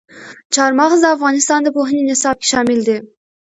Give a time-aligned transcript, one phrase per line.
[0.53, 2.97] چار مغز د افغانستان د پوهنې نصاب کې شامل دي.